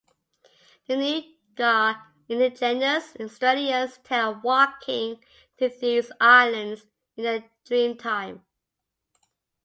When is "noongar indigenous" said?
0.95-3.15